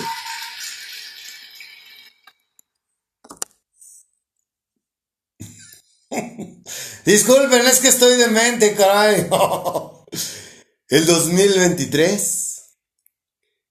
Disculpen, 7.06 7.66
es 7.66 7.80
que 7.80 7.88
estoy 7.88 8.18
demente, 8.18 8.76
caray. 8.76 9.28
El 10.90 11.08
2023 11.08 12.78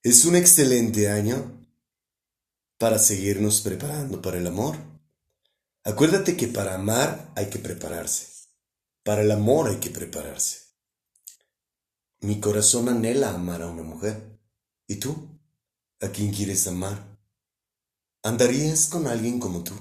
es 0.03 0.25
un 0.25 0.35
excelente 0.35 1.09
año 1.09 1.65
para 2.79 2.99
seguirnos 2.99 3.61
preparando 3.61 4.21
para 4.21 4.39
el 4.39 4.47
amor. 4.49 4.77
Acuérdate 5.85 6.37
que 6.37 6.49
para 6.49 6.75
amar 6.75 7.33
hay 7.37 7.47
que 7.47 7.61
prepararse. 7.61 8.27
Para 9.05 9.23
el 9.23 9.31
amor 9.31 9.71
hay 9.71 9.77
que 9.77 9.91
prepararse. 9.91 10.63
Mi 12.19 12.41
corazón 12.41 12.89
anhela 12.89 13.31
amar 13.31 13.63
a 13.63 13.69
una 13.69 13.85
mujer. 13.85 14.37
¿Y 14.89 14.97
tú? 14.97 15.36
¿A 16.01 16.09
quién 16.11 16.33
quieres 16.33 16.67
amar? 16.69 16.97
¿Andarías 18.23 18.89
con 18.91 19.07
alguien 19.07 19.41
como 19.41 19.65
tú? 19.65 19.73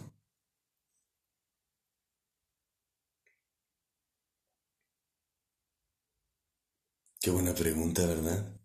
Qué 7.19 7.30
buena 7.30 7.54
pregunta, 7.54 8.06
¿verdad? 8.06 8.58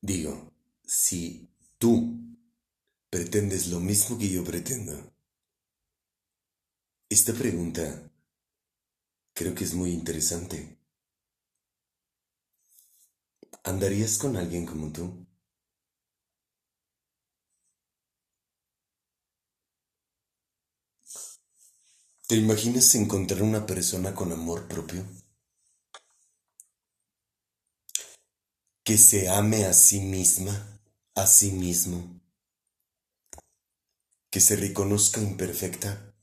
Digo, 0.00 0.52
si 0.84 1.48
tú 1.78 2.18
pretendes 3.10 3.68
lo 3.68 3.78
mismo 3.78 4.18
que 4.18 4.28
yo 4.28 4.42
pretendo, 4.42 5.12
esta 7.10 7.34
pregunta 7.34 8.10
creo 9.32 9.54
que 9.54 9.64
es 9.64 9.72
muy 9.72 9.90
interesante. 9.92 10.77
¿Andarías 13.68 14.16
con 14.16 14.36
alguien 14.38 14.64
como 14.64 14.90
tú? 14.90 15.26
¿Te 22.26 22.34
imaginas 22.36 22.94
encontrar 22.94 23.42
una 23.42 23.66
persona 23.66 24.14
con 24.14 24.32
amor 24.32 24.66
propio? 24.68 25.04
que 28.88 28.96
se 28.96 29.28
ame 29.28 29.66
a 29.66 29.74
sí 29.74 30.00
misma, 30.00 30.80
a 31.14 31.26
sí 31.26 31.52
mismo, 31.52 32.22
que 34.30 34.40
se 34.40 34.56
reconozca 34.56 35.20
imperfecta, 35.20 36.14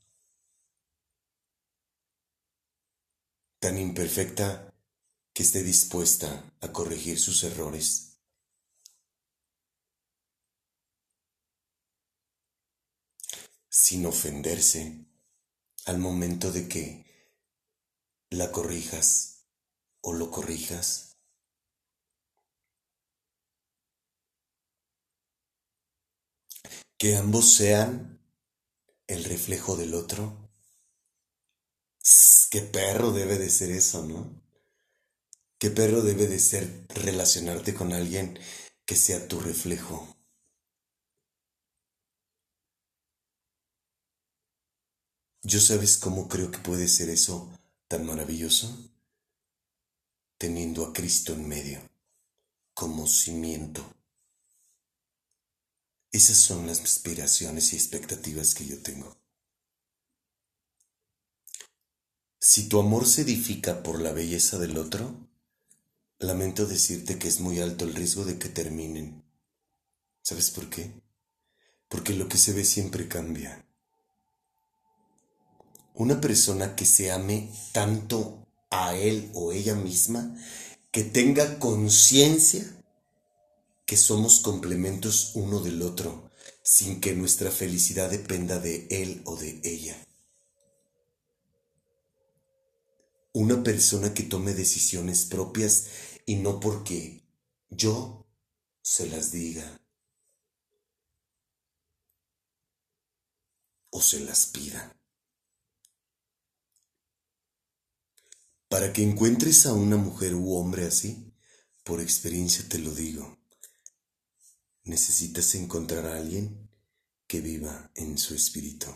tan 3.60 3.78
imperfecta 3.78 4.75
que 5.36 5.44
esté 5.44 5.64
dispuesta 5.64 6.30
a 6.62 6.72
corregir 6.72 7.20
sus 7.20 7.44
errores. 7.44 8.14
sin 13.70 14.06
ofenderse 14.06 15.06
al 15.86 16.00
momento 16.00 16.52
de 16.52 16.68
que 16.68 17.06
la 18.30 18.52
corrijas 18.52 19.46
o 20.02 20.14
lo 20.14 20.32
corrijas. 20.32 21.18
que 26.98 27.18
ambos 27.18 27.54
sean 27.54 28.22
el 29.08 29.26
reflejo 29.26 29.76
del 29.76 29.94
otro. 29.94 30.50
Qué 32.50 32.62
perro 32.62 33.12
debe 33.12 33.38
de 33.38 33.50
ser 33.50 33.72
eso, 33.72 34.06
¿no? 34.06 34.45
Qué 35.66 35.72
perro 35.72 36.04
debe 36.04 36.28
de 36.28 36.38
ser 36.38 36.86
relacionarte 36.90 37.74
con 37.74 37.92
alguien 37.92 38.38
que 38.86 38.96
sea 38.96 39.28
tu 39.28 39.40
reflejo. 39.40 40.16
¿Yo 45.42 45.60
sabes 45.60 45.98
cómo 45.98 46.30
creo 46.30 46.52
que 46.52 46.60
puede 46.60 46.88
ser 46.88 47.10
eso 47.10 47.52
tan 47.88 48.06
maravilloso? 48.06 48.78
Teniendo 50.38 50.86
a 50.86 50.94
Cristo 50.94 51.34
en 51.34 51.48
medio, 51.48 51.82
como 52.76 53.08
cimiento. 53.08 53.92
Esas 56.12 56.38
son 56.38 56.68
las 56.68 56.80
aspiraciones 56.82 57.74
y 57.74 57.76
expectativas 57.76 58.54
que 58.54 58.68
yo 58.68 58.84
tengo. 58.84 59.18
Si 62.40 62.70
tu 62.70 62.80
amor 62.80 63.08
se 63.08 63.22
edifica 63.22 63.82
por 63.82 64.00
la 64.00 64.12
belleza 64.12 64.60
del 64.60 64.78
otro, 64.78 65.25
lamento 66.20 66.66
decirte 66.66 67.20
que 67.20 67.28
es 67.28 67.40
muy 67.40 67.60
alto 67.60 67.86
el 67.86 67.94
riesgo 67.94 68.26
de 68.26 68.38
que 68.38 68.50
terminen. 68.50 69.24
¿Sabes 70.22 70.50
por 70.50 70.70
qué? 70.70 70.92
Porque 71.90 72.14
lo 72.14 72.28
que 72.28 72.38
se 72.38 72.54
ve 72.54 72.66
siempre 72.66 73.08
cambia. 73.08 73.66
Una 75.94 76.20
persona 76.20 76.76
que 76.76 76.86
se 76.86 77.12
ame 77.12 77.52
tanto 77.72 78.48
a 78.70 78.96
él 78.96 79.32
o 79.34 79.52
ella 79.52 79.76
misma, 79.76 80.36
que 80.92 81.04
tenga 81.04 81.60
conciencia 81.60 82.64
que 83.86 83.98
somos 83.98 84.40
complementos 84.40 85.32
uno 85.36 85.60
del 85.60 85.82
otro, 85.82 86.32
sin 86.64 87.00
que 87.00 87.14
nuestra 87.14 87.52
felicidad 87.52 88.10
dependa 88.10 88.60
de 88.60 88.88
él 88.90 89.22
o 89.26 89.36
de 89.36 89.62
ella. 89.64 89.96
Una 93.34 93.64
persona 93.64 94.14
que 94.14 94.24
tome 94.24 94.54
decisiones 94.54 95.26
propias 95.26 95.88
y 96.26 96.36
no 96.38 96.60
porque 96.60 97.24
yo 97.70 98.28
se 98.82 99.08
las 99.08 99.32
diga 99.32 99.80
o 103.92 104.02
se 104.02 104.20
las 104.20 104.48
pida. 104.48 104.96
Para 108.68 108.92
que 108.92 109.04
encuentres 109.04 109.66
a 109.68 109.74
una 109.74 109.96
mujer 109.96 110.36
u 110.36 110.56
hombre 110.56 110.86
así, 110.86 111.34
por 111.84 112.02
experiencia 112.02 112.68
te 112.68 112.80
lo 112.80 112.94
digo, 112.94 113.38
necesitas 114.84 115.54
encontrar 115.56 116.08
a 116.08 116.18
alguien 116.18 116.70
que 117.28 117.42
viva 117.42 117.92
en 117.96 118.18
su 118.18 118.34
espíritu, 118.34 118.88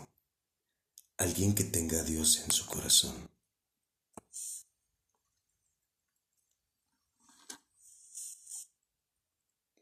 alguien 1.16 1.54
que 1.54 1.64
tenga 1.64 2.00
a 2.00 2.04
Dios 2.04 2.40
en 2.44 2.50
su 2.50 2.66
corazón. 2.66 3.29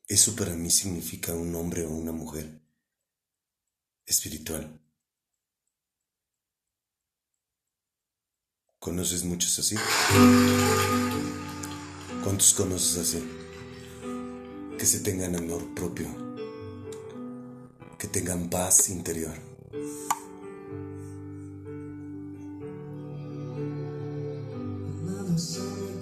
Eso 0.09 0.35
para 0.35 0.55
mí 0.55 0.71
significa 0.71 1.35
un 1.35 1.55
hombre 1.55 1.85
o 1.85 1.91
una 1.91 2.13
mujer 2.13 2.61
espiritual. 4.07 4.81
¿Conoces 8.79 9.25
muchos 9.25 9.59
así? 9.59 9.77
¿Cuántos 12.25 12.55
conoces 12.55 12.99
así? 12.99 13.39
que 14.79 14.87
se 14.87 15.01
tengan 15.01 15.35
amor 15.35 15.75
propio, 15.75 16.07
que 17.99 18.07
tengan 18.07 18.49
paz 18.49 18.91
interior. 18.91 19.35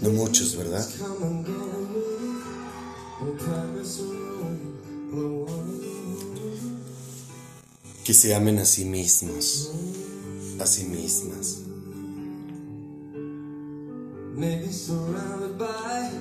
No 0.02 0.10
muchos, 0.10 0.54
¿verdad? 0.56 0.86
Que 8.04 8.14
se 8.14 8.34
amen 8.34 8.58
a 8.58 8.64
sí 8.64 8.84
mismos, 8.84 9.72
a 10.60 10.66
sí 10.66 10.84
mismas. 10.84 11.58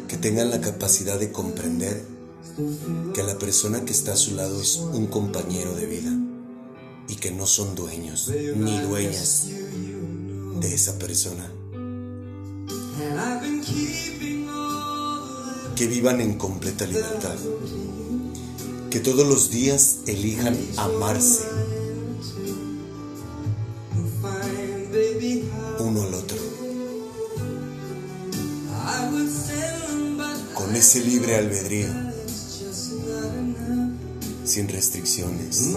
Que 0.07 0.18
tengan 0.18 0.49
la 0.49 0.61
capacidad 0.61 1.20
de 1.20 1.32
comprender 1.32 2.05
que 3.13 3.24
la 3.24 3.38
persona 3.38 3.84
que 3.86 3.91
está 3.91 4.13
a 4.13 4.18
su 4.18 4.36
lado 4.36 4.61
es 4.61 4.78
un 4.78 5.07
compañero 5.07 5.76
de 5.76 5.86
vida 5.86 6.11
y 7.07 7.16
que 7.16 7.32
no 7.32 7.45
son 7.45 7.76
dueños 7.76 8.32
ni 8.55 8.80
dueñas 8.80 9.47
de 10.59 10.74
esa 10.74 10.97
persona. 10.97 11.51
Que 15.76 15.88
vivan 15.88 16.22
en 16.22 16.38
completa 16.38 16.86
libertad. 16.86 17.36
Que 18.90 19.00
todos 19.00 19.28
los 19.28 19.52
días 19.52 19.98
elijan 20.08 20.58
amarse 20.78 21.44
uno 25.80 26.02
al 26.04 26.14
otro. 26.14 26.38
Con 30.54 30.76
ese 30.76 31.04
libre 31.04 31.36
albedrío 31.36 31.90
sin 34.46 34.70
restricciones, 34.70 35.72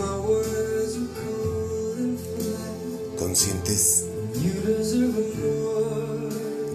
conscientes 3.18 4.04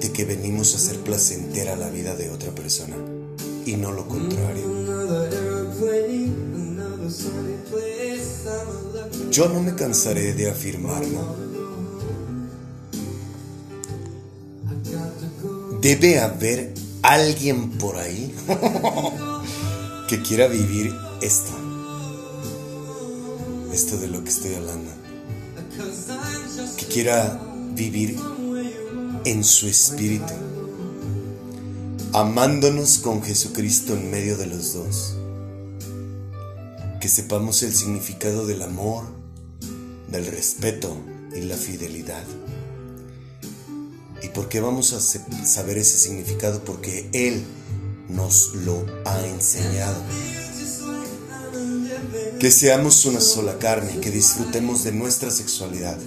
de 0.02 0.12
que 0.12 0.26
venimos 0.26 0.74
a 0.74 0.78
hacer 0.78 1.00
placentera 1.00 1.76
la 1.76 1.90
vida 1.90 2.16
de 2.16 2.30
otra 2.32 2.52
persona 2.54 2.96
y 3.66 3.76
no 3.76 3.92
lo 3.92 4.08
contrario. 4.08 4.64
Yo 9.32 9.50
no 9.50 9.62
me 9.62 9.76
cansaré 9.76 10.34
de 10.34 10.50
afirmarlo. 10.50 11.36
Debe 15.82 16.20
haber 16.20 16.74
alguien 17.02 17.72
por 17.72 17.98
ahí 17.98 18.34
que 20.08 20.22
quiera 20.22 20.48
vivir 20.48 20.94
esta. 21.22 21.52
Esto 23.74 23.98
de 23.98 24.08
lo 24.08 24.24
que 24.24 24.30
estoy 24.30 24.56
hablando. 24.56 24.92
Que 26.78 26.86
quiera 26.86 27.42
vivir 27.76 28.18
en 29.26 29.44
su 29.44 29.68
espíritu. 29.68 30.34
Amándonos 32.16 33.00
con 33.00 33.24
Jesucristo 33.24 33.96
en 33.96 34.12
medio 34.12 34.38
de 34.38 34.46
los 34.46 34.74
dos. 34.74 35.16
Que 37.02 37.10
sepamos 37.10 37.64
el 37.64 37.74
significado 37.74 38.46
del 38.46 38.62
amor, 38.62 39.06
del 40.12 40.28
respeto 40.28 40.96
y 41.36 41.42
la 41.42 41.58
fidelidad. 41.58 42.24
¿Y 44.22 44.28
por 44.28 44.48
qué 44.48 44.62
vamos 44.62 44.94
a 44.94 45.00
saber 45.00 45.80
ese 45.80 45.98
significado? 45.98 46.64
Porque 46.64 47.10
Él 47.14 47.44
nos 48.10 48.54
lo 48.58 48.86
ha 49.06 49.26
enseñado. 49.26 49.98
Que 52.40 52.52
seamos 52.52 53.06
una 53.06 53.22
sola 53.22 53.58
carne, 53.58 54.00
que 54.00 54.12
disfrutemos 54.12 54.84
de 54.84 54.92
nuestra 54.92 55.32
sexualidad. 55.32 55.98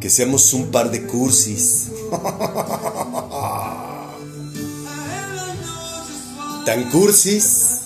Que 0.00 0.10
seamos 0.10 0.52
un 0.54 0.72
par 0.72 0.90
de 0.90 1.06
cursis. 1.06 1.91
Tan 6.66 6.90
cursis 6.90 7.78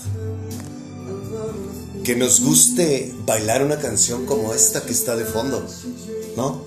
que 2.05 2.17
nos 2.17 2.41
guste 2.41 3.15
bailar 3.25 3.65
una 3.65 3.79
canción 3.79 4.27
como 4.27 4.53
esta 4.53 4.85
que 4.85 4.93
está 4.93 5.17
de 5.17 5.25
fondo, 5.25 5.65
¿no? 6.37 6.61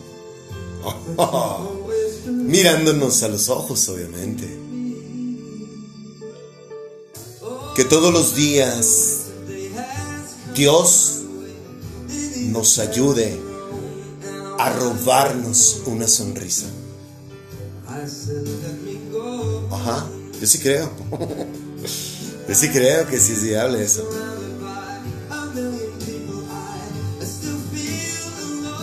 Mirándonos 2.26 3.22
a 3.24 3.28
los 3.28 3.50
ojos, 3.50 3.90
obviamente. 3.90 4.48
Que 7.76 7.84
todos 7.86 8.14
los 8.14 8.36
días 8.36 9.26
Dios 10.56 11.20
nos 12.52 12.80
ayude 12.80 13.38
a 14.58 14.70
robarnos 14.72 15.84
una 15.86 16.08
sonrisa. 16.08 16.66
Ajá, 19.72 20.08
yo 20.40 20.48
sí 20.48 20.60
creo. 20.60 20.90
Yo 22.48 22.56
sí 22.56 22.70
creo 22.70 23.06
que 23.06 23.20
sí 23.20 23.34
es 23.34 23.44
viable 23.44 23.84
eso. 23.84 24.10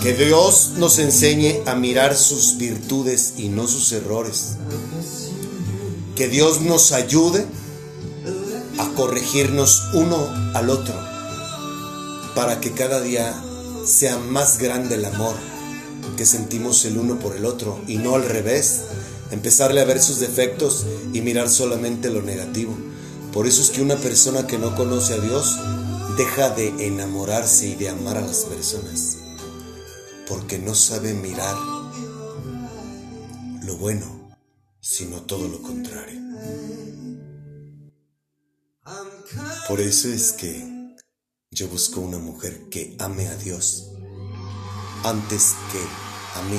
Que 0.00 0.12
Dios 0.14 0.74
nos 0.76 1.00
enseñe 1.00 1.62
a 1.66 1.74
mirar 1.74 2.16
sus 2.16 2.58
virtudes 2.58 3.34
y 3.38 3.48
no 3.48 3.66
sus 3.66 3.90
errores. 3.90 4.52
Que 6.14 6.28
Dios 6.28 6.60
nos 6.60 6.92
ayude 6.92 7.44
a 8.78 8.88
corregirnos 8.94 9.82
uno 9.94 10.16
al 10.54 10.70
otro 10.70 10.94
para 12.36 12.60
que 12.60 12.70
cada 12.70 13.00
día 13.00 13.34
sea 13.84 14.16
más 14.16 14.58
grande 14.58 14.94
el 14.94 15.06
amor 15.06 15.34
que 16.16 16.26
sentimos 16.26 16.84
el 16.84 16.98
uno 16.98 17.18
por 17.18 17.36
el 17.36 17.44
otro 17.44 17.80
y 17.86 17.96
no 17.96 18.14
al 18.14 18.24
revés, 18.24 18.82
empezarle 19.30 19.80
a 19.80 19.84
ver 19.84 20.00
sus 20.00 20.20
defectos 20.20 20.84
y 21.12 21.20
mirar 21.20 21.48
solamente 21.48 22.10
lo 22.10 22.22
negativo. 22.22 22.76
Por 23.32 23.46
eso 23.46 23.62
es 23.62 23.70
que 23.70 23.82
una 23.82 23.96
persona 23.96 24.46
que 24.46 24.58
no 24.58 24.74
conoce 24.74 25.14
a 25.14 25.18
Dios 25.18 25.56
deja 26.16 26.50
de 26.50 26.86
enamorarse 26.86 27.68
y 27.68 27.74
de 27.74 27.88
amar 27.90 28.16
a 28.16 28.22
las 28.22 28.44
personas 28.44 29.18
porque 30.26 30.58
no 30.58 30.74
sabe 30.74 31.14
mirar 31.14 31.56
lo 33.62 33.76
bueno, 33.76 34.36
sino 34.80 35.22
todo 35.22 35.48
lo 35.48 35.62
contrario. 35.62 36.20
Por 39.68 39.80
eso 39.80 40.08
es 40.08 40.32
que 40.32 40.96
yo 41.50 41.68
busco 41.68 42.00
una 42.00 42.18
mujer 42.18 42.68
que 42.70 42.96
ame 42.98 43.26
a 43.28 43.36
Dios 43.36 43.90
antes 45.04 45.54
que 45.72 46.38
a 46.38 46.42
mí, 46.42 46.58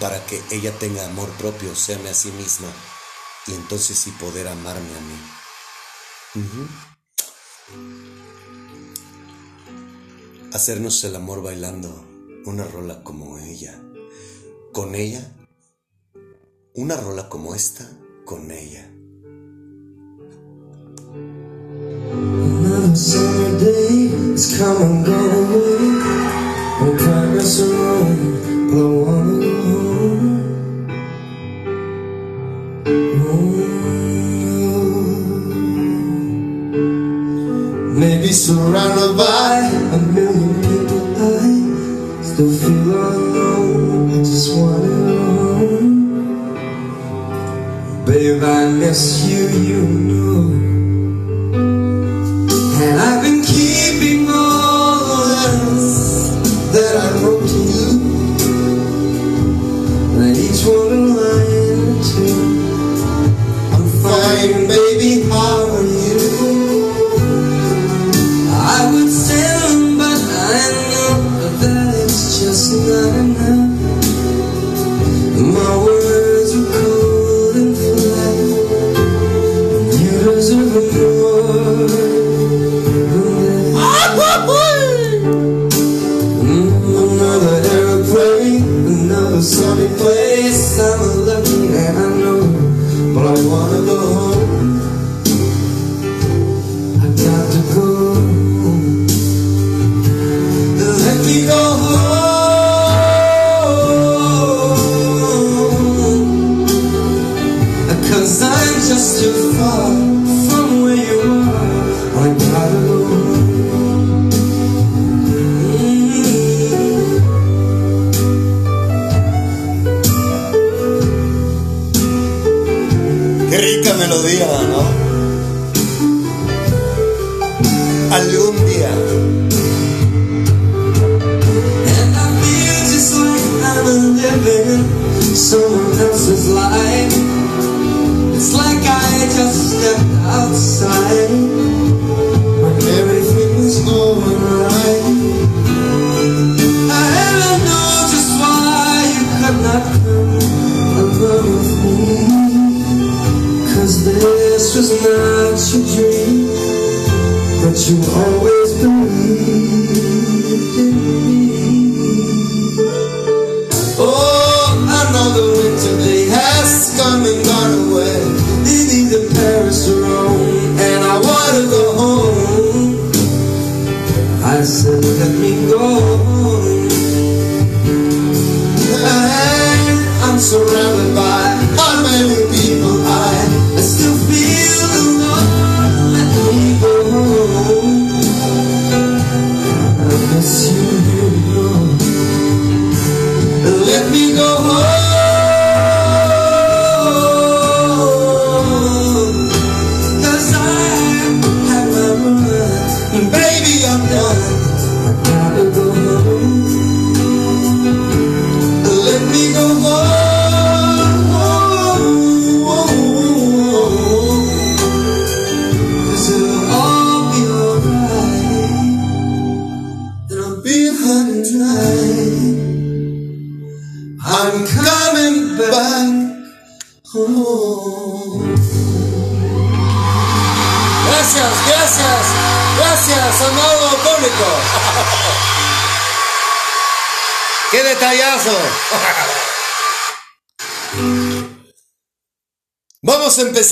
para 0.00 0.24
que 0.26 0.42
ella 0.50 0.76
tenga 0.78 1.04
amor 1.06 1.28
propio, 1.32 1.76
se 1.76 1.94
ame 1.94 2.08
a 2.08 2.14
sí 2.14 2.32
misma 2.32 2.68
y 3.46 3.52
entonces 3.52 3.98
sí 3.98 4.10
poder 4.12 4.48
amarme 4.48 4.80
a 4.80 5.00
mí. 5.00 5.18
Hacernos 10.52 11.04
el 11.04 11.14
amor 11.16 11.42
bailando 11.42 12.06
una 12.46 12.64
rola 12.64 13.04
como 13.04 13.38
ella. 13.38 13.80
Con 14.72 14.94
ella, 14.94 15.36
una 16.74 16.96
rola 16.96 17.28
como 17.28 17.54
esta, 17.54 17.86
con 18.24 18.50
ella. 18.50 18.90
Another 22.12 22.96
summer 22.96 23.58
day 23.58 24.10
is 24.34 24.56
come 24.58 24.82
and 24.82 25.06
gone 25.06 25.30
away. 25.30 25.89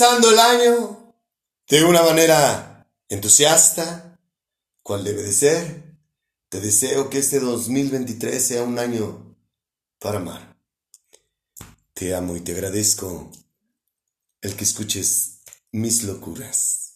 El 0.01 0.39
año 0.39 1.13
de 1.67 1.83
una 1.83 2.01
manera 2.01 2.87
entusiasta, 3.09 4.17
cual 4.81 5.03
debe 5.03 5.23
de 5.23 5.33
ser. 5.33 5.83
Te 6.47 6.61
deseo 6.61 7.09
que 7.09 7.19
este 7.19 7.39
2023 7.39 8.41
sea 8.43 8.63
un 8.63 8.79
año 8.79 9.35
para 9.99 10.19
amar. 10.19 10.57
Te 11.93 12.15
amo 12.15 12.37
y 12.37 12.41
te 12.41 12.53
agradezco 12.53 13.29
el 14.41 14.55
que 14.55 14.63
escuches 14.63 15.39
mis 15.73 16.03
locuras. 16.03 16.93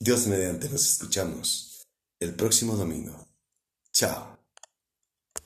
Dios 0.00 0.26
mediante 0.26 0.68
nos 0.68 0.84
escuchamos 0.86 1.86
el 2.18 2.34
próximo 2.34 2.74
domingo. 2.74 3.28
Chao. 3.92 4.33